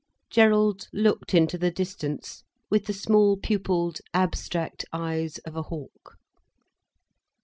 [0.31, 6.17] Gerald looked into the distance, with the small pupilled, abstract eyes of a hawk.